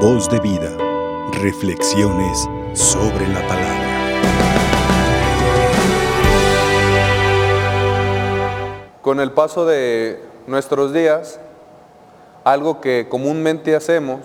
Voz 0.00 0.28
de 0.28 0.38
vida. 0.40 0.76
Reflexiones 1.40 2.46
sobre 2.74 3.26
la 3.28 3.40
palabra. 3.48 3.82
Con 9.00 9.20
el 9.20 9.32
paso 9.32 9.64
de 9.64 10.22
nuestros 10.46 10.92
días, 10.92 11.40
algo 12.44 12.82
que 12.82 13.08
comúnmente 13.08 13.74
hacemos 13.74 14.20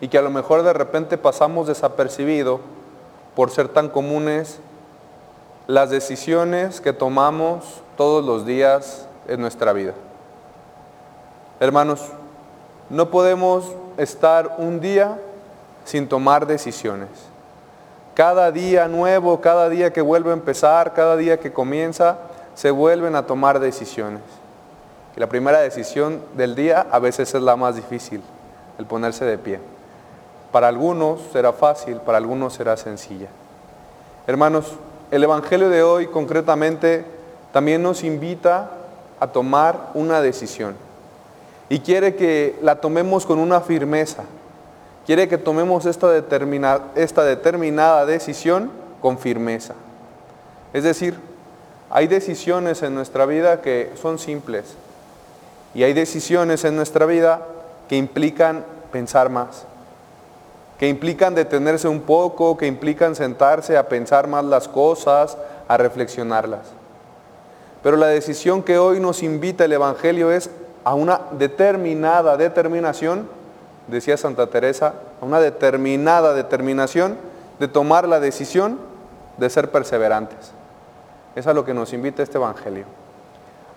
y 0.00 0.08
que 0.08 0.18
a 0.18 0.22
lo 0.22 0.30
mejor 0.30 0.64
de 0.64 0.72
repente 0.72 1.16
pasamos 1.16 1.68
desapercibido 1.68 2.58
por 3.36 3.50
ser 3.50 3.68
tan 3.68 3.90
comunes, 3.90 4.58
las 5.68 5.90
decisiones 5.90 6.80
que 6.80 6.92
tomamos 6.92 7.80
todos 7.96 8.24
los 8.24 8.44
días 8.44 9.06
en 9.28 9.40
nuestra 9.40 9.72
vida. 9.72 9.94
Hermanos, 11.60 12.00
no 12.90 13.08
podemos 13.08 13.66
estar 14.00 14.56
un 14.58 14.80
día 14.80 15.18
sin 15.84 16.08
tomar 16.08 16.46
decisiones. 16.46 17.08
Cada 18.14 18.50
día 18.50 18.88
nuevo, 18.88 19.40
cada 19.40 19.68
día 19.68 19.92
que 19.92 20.00
vuelve 20.00 20.30
a 20.30 20.34
empezar, 20.34 20.94
cada 20.94 21.16
día 21.16 21.38
que 21.38 21.52
comienza, 21.52 22.16
se 22.54 22.70
vuelven 22.70 23.14
a 23.14 23.26
tomar 23.26 23.60
decisiones. 23.60 24.22
Y 25.16 25.20
la 25.20 25.28
primera 25.28 25.60
decisión 25.60 26.22
del 26.34 26.54
día 26.54 26.86
a 26.90 26.98
veces 26.98 27.34
es 27.34 27.42
la 27.42 27.56
más 27.56 27.76
difícil, 27.76 28.22
el 28.78 28.86
ponerse 28.86 29.24
de 29.26 29.36
pie. 29.36 29.60
Para 30.50 30.68
algunos 30.68 31.20
será 31.32 31.52
fácil, 31.52 31.96
para 31.96 32.18
algunos 32.18 32.54
será 32.54 32.76
sencilla. 32.76 33.28
Hermanos, 34.26 34.72
el 35.10 35.22
Evangelio 35.22 35.68
de 35.68 35.82
hoy 35.82 36.06
concretamente 36.06 37.04
también 37.52 37.82
nos 37.82 38.02
invita 38.02 38.70
a 39.18 39.26
tomar 39.26 39.90
una 39.92 40.22
decisión 40.22 40.74
y 41.70 41.78
quiere 41.78 42.16
que 42.16 42.58
la 42.60 42.80
tomemos 42.80 43.24
con 43.24 43.38
una 43.38 43.60
firmeza. 43.60 44.24
Quiere 45.06 45.28
que 45.28 45.38
tomemos 45.38 45.86
esta, 45.86 46.08
esta 46.96 47.24
determinada 47.24 48.04
decisión 48.04 48.70
con 49.00 49.18
firmeza. 49.18 49.74
Es 50.74 50.82
decir, 50.82 51.18
hay 51.88 52.08
decisiones 52.08 52.82
en 52.82 52.94
nuestra 52.94 53.24
vida 53.24 53.62
que 53.62 53.92
son 54.00 54.18
simples 54.18 54.74
y 55.72 55.84
hay 55.84 55.92
decisiones 55.92 56.64
en 56.64 56.74
nuestra 56.74 57.06
vida 57.06 57.46
que 57.88 57.96
implican 57.96 58.64
pensar 58.90 59.30
más, 59.30 59.64
que 60.76 60.88
implican 60.88 61.36
detenerse 61.36 61.86
un 61.86 62.00
poco, 62.00 62.56
que 62.56 62.66
implican 62.66 63.14
sentarse 63.14 63.76
a 63.76 63.88
pensar 63.88 64.26
más 64.26 64.44
las 64.44 64.66
cosas, 64.66 65.38
a 65.68 65.76
reflexionarlas. 65.76 66.66
Pero 67.82 67.96
la 67.96 68.08
decisión 68.08 68.64
que 68.64 68.78
hoy 68.78 68.98
nos 68.98 69.22
invita 69.22 69.64
el 69.64 69.72
Evangelio 69.72 70.32
es 70.32 70.50
a 70.84 70.94
una 70.94 71.20
determinada 71.32 72.36
determinación, 72.36 73.28
decía 73.88 74.16
Santa 74.16 74.46
Teresa, 74.48 74.94
a 75.20 75.24
una 75.24 75.40
determinada 75.40 76.32
determinación 76.34 77.16
de 77.58 77.68
tomar 77.68 78.08
la 78.08 78.20
decisión 78.20 78.78
de 79.36 79.50
ser 79.50 79.70
perseverantes. 79.70 80.52
Es 81.34 81.46
a 81.46 81.54
lo 81.54 81.64
que 81.64 81.74
nos 81.74 81.92
invita 81.92 82.22
este 82.22 82.38
Evangelio. 82.38 82.84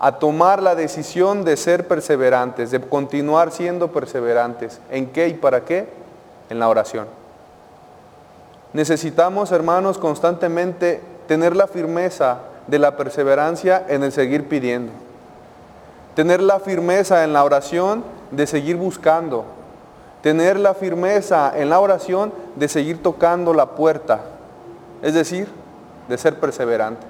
A 0.00 0.18
tomar 0.18 0.62
la 0.62 0.74
decisión 0.74 1.44
de 1.44 1.56
ser 1.56 1.88
perseverantes, 1.88 2.70
de 2.70 2.80
continuar 2.80 3.50
siendo 3.50 3.88
perseverantes. 3.88 4.80
¿En 4.90 5.06
qué 5.06 5.28
y 5.28 5.34
para 5.34 5.64
qué? 5.64 5.88
En 6.50 6.58
la 6.58 6.68
oración. 6.68 7.06
Necesitamos, 8.72 9.50
hermanos, 9.50 9.98
constantemente 9.98 11.00
tener 11.26 11.56
la 11.56 11.66
firmeza 11.66 12.38
de 12.66 12.78
la 12.78 12.96
perseverancia 12.96 13.84
en 13.88 14.02
el 14.02 14.12
seguir 14.12 14.48
pidiendo 14.48 14.92
tener 16.18 16.42
la 16.42 16.58
firmeza 16.58 17.22
en 17.22 17.32
la 17.32 17.44
oración 17.44 18.02
de 18.32 18.48
seguir 18.48 18.74
buscando, 18.74 19.44
tener 20.20 20.58
la 20.58 20.74
firmeza 20.74 21.52
en 21.56 21.70
la 21.70 21.78
oración 21.78 22.32
de 22.56 22.66
seguir 22.66 23.00
tocando 23.04 23.54
la 23.54 23.66
puerta, 23.66 24.22
es 25.00 25.14
decir, 25.14 25.46
de 26.08 26.18
ser 26.18 26.40
perseverantes, 26.40 27.08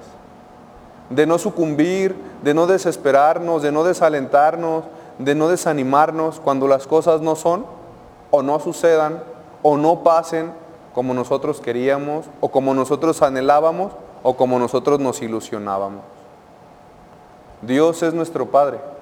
de 1.09 1.25
no 1.25 1.39
sucumbir, 1.39 2.15
de 2.43 2.53
no 2.53 2.67
desesperarnos, 2.67 3.63
de 3.63 3.73
no 3.73 3.83
desalentarnos, 3.83 4.85
de 5.19 5.35
no 5.35 5.49
desanimarnos 5.49 6.39
cuando 6.39 6.69
las 6.69 6.87
cosas 6.87 7.23
no 7.23 7.35
son 7.35 7.65
o 8.31 8.43
no 8.43 8.61
sucedan 8.61 9.23
o 9.63 9.79
no 9.79 10.03
pasen 10.03 10.53
como 10.93 11.15
nosotros 11.15 11.63
queríamos 11.63 12.27
o 12.43 12.51
como 12.51 12.75
nosotros 12.75 13.23
anhelábamos 13.23 13.91
o 14.23 14.37
como 14.37 14.59
nosotros 14.59 15.01
nos 15.01 15.23
ilusionábamos. 15.23 16.03
Dios 17.63 18.03
es 18.03 18.13
nuestro 18.13 18.51
Padre 18.51 18.98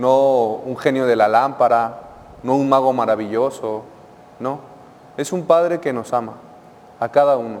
no 0.00 0.62
un 0.64 0.78
genio 0.78 1.04
de 1.04 1.14
la 1.14 1.28
lámpara, 1.28 2.00
no 2.42 2.56
un 2.56 2.70
mago 2.70 2.92
maravilloso, 2.94 3.82
no. 4.38 4.60
Es 5.18 5.30
un 5.30 5.44
Padre 5.44 5.78
que 5.78 5.92
nos 5.92 6.14
ama, 6.14 6.32
a 6.98 7.10
cada 7.10 7.36
uno. 7.36 7.60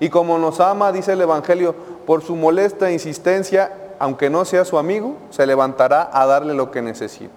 Y 0.00 0.08
como 0.08 0.38
nos 0.38 0.58
ama, 0.58 0.90
dice 0.90 1.12
el 1.12 1.20
Evangelio, 1.20 1.74
por 2.06 2.22
su 2.22 2.34
molesta 2.34 2.90
insistencia, 2.90 3.70
aunque 3.98 4.30
no 4.30 4.46
sea 4.46 4.64
su 4.64 4.78
amigo, 4.78 5.16
se 5.28 5.46
levantará 5.46 6.08
a 6.12 6.24
darle 6.24 6.54
lo 6.54 6.70
que 6.70 6.80
necesita. 6.80 7.34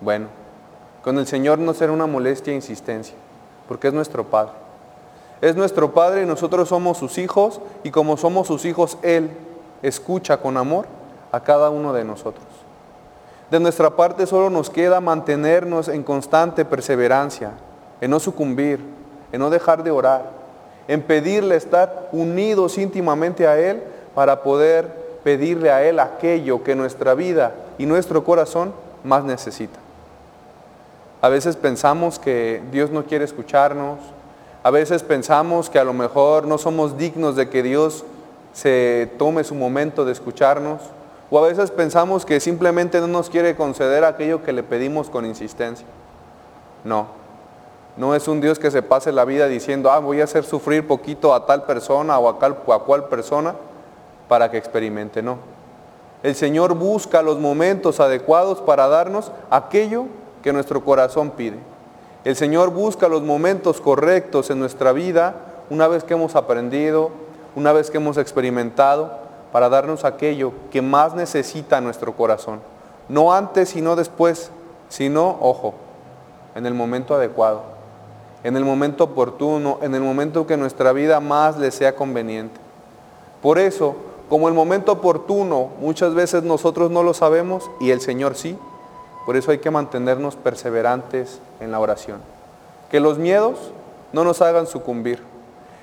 Bueno, 0.00 0.26
con 1.04 1.16
el 1.18 1.26
Señor 1.28 1.60
no 1.60 1.74
será 1.74 1.92
una 1.92 2.06
molestia 2.06 2.52
e 2.52 2.56
insistencia, 2.56 3.14
porque 3.68 3.88
es 3.88 3.94
nuestro 3.94 4.24
Padre. 4.24 4.54
Es 5.40 5.54
nuestro 5.54 5.92
Padre 5.92 6.24
y 6.24 6.26
nosotros 6.26 6.68
somos 6.68 6.98
sus 6.98 7.18
hijos, 7.18 7.60
y 7.84 7.92
como 7.92 8.16
somos 8.16 8.48
sus 8.48 8.64
hijos, 8.64 8.98
Él 9.02 9.30
escucha 9.80 10.38
con 10.38 10.56
amor 10.56 10.86
a 11.30 11.38
cada 11.40 11.70
uno 11.70 11.92
de 11.92 12.04
nosotros. 12.04 12.51
De 13.52 13.60
nuestra 13.60 13.90
parte 13.90 14.26
solo 14.26 14.48
nos 14.48 14.70
queda 14.70 15.02
mantenernos 15.02 15.88
en 15.88 16.02
constante 16.04 16.64
perseverancia, 16.64 17.50
en 18.00 18.10
no 18.10 18.18
sucumbir, 18.18 18.80
en 19.30 19.40
no 19.40 19.50
dejar 19.50 19.84
de 19.84 19.90
orar, 19.90 20.24
en 20.88 21.02
pedirle 21.02 21.56
estar 21.56 22.08
unidos 22.12 22.78
íntimamente 22.78 23.46
a 23.46 23.58
Él 23.58 23.82
para 24.14 24.42
poder 24.42 25.20
pedirle 25.22 25.70
a 25.70 25.82
Él 25.86 25.98
aquello 25.98 26.64
que 26.64 26.74
nuestra 26.74 27.12
vida 27.12 27.52
y 27.76 27.84
nuestro 27.84 28.24
corazón 28.24 28.72
más 29.04 29.22
necesita. 29.22 29.78
A 31.20 31.28
veces 31.28 31.54
pensamos 31.54 32.18
que 32.18 32.62
Dios 32.72 32.90
no 32.90 33.04
quiere 33.04 33.26
escucharnos, 33.26 33.98
a 34.62 34.70
veces 34.70 35.02
pensamos 35.02 35.68
que 35.68 35.78
a 35.78 35.84
lo 35.84 35.92
mejor 35.92 36.46
no 36.46 36.56
somos 36.56 36.96
dignos 36.96 37.36
de 37.36 37.50
que 37.50 37.62
Dios 37.62 38.02
se 38.54 39.10
tome 39.18 39.44
su 39.44 39.54
momento 39.54 40.06
de 40.06 40.12
escucharnos. 40.12 40.80
O 41.34 41.38
a 41.38 41.48
veces 41.48 41.70
pensamos 41.70 42.26
que 42.26 42.40
simplemente 42.40 43.00
no 43.00 43.06
nos 43.06 43.30
quiere 43.30 43.56
conceder 43.56 44.04
aquello 44.04 44.42
que 44.42 44.52
le 44.52 44.62
pedimos 44.62 45.08
con 45.08 45.24
insistencia. 45.24 45.86
No, 46.84 47.06
no 47.96 48.14
es 48.14 48.28
un 48.28 48.42
Dios 48.42 48.58
que 48.58 48.70
se 48.70 48.82
pase 48.82 49.12
la 49.12 49.24
vida 49.24 49.48
diciendo, 49.48 49.90
ah, 49.90 49.98
voy 49.98 50.20
a 50.20 50.24
hacer 50.24 50.44
sufrir 50.44 50.86
poquito 50.86 51.32
a 51.32 51.46
tal 51.46 51.64
persona 51.64 52.18
o 52.18 52.28
a, 52.28 52.32
a 52.32 52.78
cual 52.80 53.08
persona 53.08 53.54
para 54.28 54.50
que 54.50 54.58
experimente. 54.58 55.22
No. 55.22 55.38
El 56.22 56.34
Señor 56.34 56.74
busca 56.74 57.22
los 57.22 57.38
momentos 57.38 57.98
adecuados 57.98 58.60
para 58.60 58.86
darnos 58.88 59.32
aquello 59.48 60.04
que 60.42 60.52
nuestro 60.52 60.84
corazón 60.84 61.30
pide. 61.30 61.56
El 62.26 62.36
Señor 62.36 62.72
busca 62.72 63.08
los 63.08 63.22
momentos 63.22 63.80
correctos 63.80 64.50
en 64.50 64.60
nuestra 64.60 64.92
vida 64.92 65.36
una 65.70 65.88
vez 65.88 66.04
que 66.04 66.12
hemos 66.12 66.36
aprendido, 66.36 67.10
una 67.56 67.72
vez 67.72 67.90
que 67.90 67.96
hemos 67.96 68.18
experimentado 68.18 69.21
para 69.52 69.68
darnos 69.68 70.04
aquello 70.04 70.52
que 70.70 70.82
más 70.82 71.14
necesita 71.14 71.80
nuestro 71.80 72.16
corazón. 72.16 72.60
No 73.08 73.32
antes 73.32 73.76
y 73.76 73.82
no 73.82 73.94
después, 73.94 74.50
sino, 74.88 75.36
ojo, 75.40 75.74
en 76.54 76.66
el 76.66 76.74
momento 76.74 77.14
adecuado, 77.14 77.62
en 78.42 78.56
el 78.56 78.64
momento 78.64 79.04
oportuno, 79.04 79.78
en 79.82 79.94
el 79.94 80.00
momento 80.00 80.46
que 80.46 80.56
nuestra 80.56 80.92
vida 80.92 81.20
más 81.20 81.58
le 81.58 81.70
sea 81.70 81.94
conveniente. 81.94 82.58
Por 83.42 83.58
eso, 83.58 83.94
como 84.28 84.48
el 84.48 84.54
momento 84.54 84.92
oportuno 84.92 85.68
muchas 85.80 86.14
veces 86.14 86.42
nosotros 86.42 86.90
no 86.90 87.02
lo 87.02 87.12
sabemos 87.12 87.70
y 87.80 87.90
el 87.90 88.00
Señor 88.00 88.34
sí, 88.34 88.58
por 89.26 89.36
eso 89.36 89.50
hay 89.50 89.58
que 89.58 89.70
mantenernos 89.70 90.36
perseverantes 90.36 91.40
en 91.60 91.70
la 91.70 91.78
oración. 91.78 92.20
Que 92.90 93.00
los 93.00 93.18
miedos 93.18 93.58
no 94.12 94.24
nos 94.24 94.40
hagan 94.42 94.66
sucumbir 94.66 95.31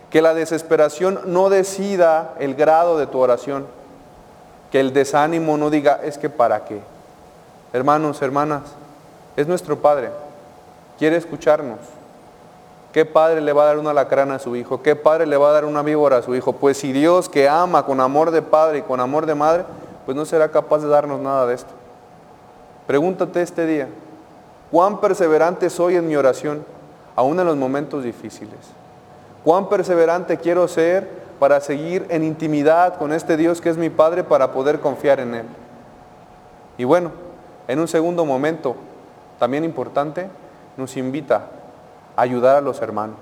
que 0.10 0.22
la 0.22 0.34
desesperación 0.34 1.20
no 1.26 1.50
decida 1.50 2.34
el 2.40 2.56
grado 2.56 2.98
de 2.98 3.08
tu 3.08 3.20
oración. 3.20 3.68
Que 4.72 4.80
el 4.80 4.94
desánimo 4.94 5.58
no 5.58 5.70
diga, 5.70 6.00
es 6.04 6.18
que 6.18 6.30
para 6.30 6.66
qué. 6.66 6.80
Hermanos, 7.74 8.22
hermanas, 8.22 8.64
es 9.36 9.48
nuestro 9.48 9.80
Padre. 9.80 10.10
Quiere 10.98 11.16
escucharnos. 11.16 11.80
¿Qué 12.92 13.06
padre 13.06 13.40
le 13.40 13.54
va 13.54 13.64
a 13.64 13.66
dar 13.68 13.78
una 13.78 13.94
lacrana 13.94 14.36
a 14.36 14.40
su 14.40 14.56
hijo? 14.56 14.82
¿Qué 14.82 14.96
padre 14.96 15.28
le 15.28 15.38
va 15.38 15.50
a 15.50 15.54
dar 15.54 15.66
una 15.66 15.84
víbora 15.84 16.18
a 16.18 16.22
su 16.24 16.34
hijo? 16.34 16.54
Pues 16.54 16.78
si 16.78 16.92
Dios 16.92 17.30
que 17.30 17.48
ama 17.48 17.86
con 17.86 18.02
amor 18.02 18.32
de 18.32 18.42
padre 18.42 18.80
y 18.80 18.82
con 18.82 19.00
amor 19.00 19.28
de 19.28 19.36
madre, 19.36 19.64
pues 20.06 20.18
no 20.18 20.26
será 20.26 20.50
capaz 20.50 20.80
de 20.80 20.88
darnos 20.88 21.20
nada 21.20 21.46
de 21.46 21.54
esto. 21.54 21.70
Pregúntate 22.88 23.44
este 23.44 23.68
día, 23.68 23.88
¿cuán 24.72 25.00
perseverante 25.00 25.70
soy 25.70 25.98
en 25.98 26.08
mi 26.08 26.16
oración, 26.16 26.66
aún 27.16 27.40
en 27.40 27.46
los 27.46 27.56
momentos 27.56 28.04
difíciles? 28.04 28.58
Cuán 29.44 29.70
perseverante 29.70 30.38
quiero 30.38 30.68
ser 30.68 31.08
para 31.40 31.62
seguir 31.62 32.06
en 32.10 32.24
intimidad 32.24 32.98
con 32.98 33.14
este 33.14 33.38
Dios 33.38 33.62
que 33.62 33.70
es 33.70 33.78
mi 33.78 33.90
Padre 33.90 34.24
para 34.24 34.52
poder 34.52 34.80
confiar 34.80 35.20
en 35.20 35.36
Él. 35.36 35.46
Y 36.78 36.84
bueno, 36.84 37.12
en 37.68 37.80
un 37.80 37.88
segundo 37.88 38.26
momento, 38.26 38.76
también 39.38 39.64
importante, 39.64 40.28
nos 40.76 40.98
invita 40.98 41.48
ayudar 42.16 42.58
a 42.58 42.62
los 42.62 42.82
hermanos. 42.82 43.18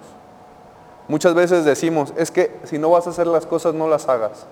Muchas 1.07 1.33
veces 1.33 1.63
decimos, 1.63 2.13
es 2.17 2.31
que 2.31 2.59
si 2.63 2.77
no 2.77 2.89
vas 2.89 3.07
a 3.07 3.11
hacer 3.11 3.27
las 3.27 3.45
cosas, 3.45 3.73
no 3.73 3.87
las 3.87 4.09
hagas. 4.09 4.45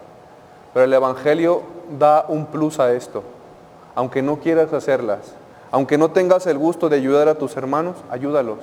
Pero 0.74 0.86
el 0.86 0.94
Evangelio 0.94 1.64
da 1.98 2.26
un 2.28 2.46
plus 2.46 2.80
a 2.80 2.94
esto. 2.94 3.24
Aunque 3.96 4.22
no 4.22 4.38
quieras 4.40 4.72
hacerlas, 4.74 5.34
aunque 5.72 5.98
no 5.98 6.12
tengas 6.12 6.48
el 6.48 6.58
gusto 6.58 6.90
de 6.90 6.98
ayudar 6.98 7.28
a 7.28 7.36
tus 7.36 7.58
hermanos, 7.58 7.96
ayúdalos, 8.10 8.60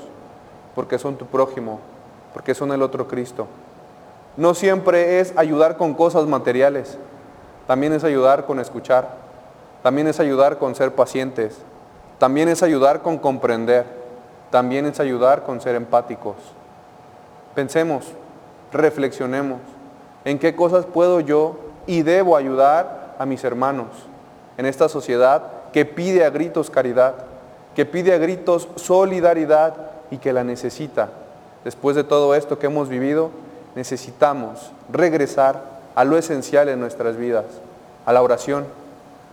porque 0.75 0.99
son 0.99 1.17
tu 1.17 1.27
prójimo, 1.27 1.81
porque 2.33 2.55
son 2.55 2.73
el 2.73 2.83
otro 2.83 3.09
Cristo. 3.09 3.47
No 4.37 4.55
siempre 4.55 5.21
es 5.21 5.35
ayudar 5.37 5.77
con 5.77 5.95
cosas 5.95 6.27
materiales, 6.27 6.99
también 7.67 7.93
es 7.93 8.05
ayudar 8.05 8.47
con 8.47 8.61
escuchar, 8.61 9.09
también 9.83 10.07
es 10.07 10.21
ayudar 10.21 10.59
con 10.59 10.75
ser 10.75 10.95
pacientes, 10.95 11.59
también 12.19 12.49
es 12.49 12.63
ayudar 12.63 13.03
con 13.03 13.19
comprender, 13.19 13.85
también 14.51 14.87
es 14.87 15.01
ayudar 15.01 15.43
con 15.43 15.61
ser 15.61 15.75
empáticos. 15.75 16.37
Pensemos, 17.55 18.07
reflexionemos, 18.73 19.61
en 20.25 20.39
qué 20.39 20.55
cosas 20.55 20.87
puedo 20.87 21.21
yo 21.21 21.57
y 21.87 22.03
debo 22.03 22.37
ayudar 22.37 23.17
a 23.19 23.27
mis 23.27 23.45
hermanos 23.45 23.89
en 24.57 24.67
esta 24.67 24.89
sociedad 24.89 25.43
que 25.73 25.85
pide 25.85 26.25
a 26.25 26.31
gritos 26.31 26.71
caridad, 26.71 27.15
que 27.75 27.87
pide 27.87 28.15
a 28.15 28.19
gritos 28.19 28.69
solidaridad 28.77 29.75
y 30.11 30.19
que 30.19 30.33
la 30.33 30.45
necesita. 30.45 31.11
Después 31.65 31.97
de 31.97 32.05
todo 32.05 32.35
esto 32.35 32.59
que 32.59 32.67
hemos 32.67 32.89
vivido, 32.89 33.31
necesitamos 33.75 34.71
regresar 34.91 35.63
a 35.95 36.05
lo 36.05 36.17
esencial 36.19 36.69
en 36.69 36.81
nuestras 36.81 37.17
vidas, 37.17 37.45
a 38.05 38.13
la 38.13 38.23
oración, 38.23 38.65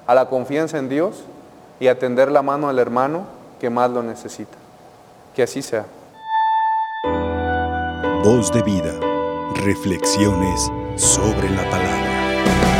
a 0.08 0.16
la 0.16 0.28
confianza 0.28 0.78
en 0.78 0.90
Dios 0.90 1.24
y 1.80 1.88
a 1.88 1.98
tender 1.98 2.32
la 2.32 2.42
mano 2.42 2.70
al 2.70 2.80
hermano 2.80 3.24
que 3.60 3.70
más 3.70 3.90
lo 3.92 4.04
necesita. 4.04 4.58
Que 5.36 5.44
así 5.44 5.62
sea. 5.62 5.86
Voz 8.24 8.52
de 8.52 8.62
vida. 8.64 8.94
Reflexiones 9.56 10.70
sobre 10.98 11.50
la 11.50 11.70
palabra. 11.70 12.79